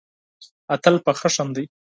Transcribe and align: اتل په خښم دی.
اتل 0.73 0.95
په 1.05 1.11
خښم 1.19 1.49
دی. 1.55 1.65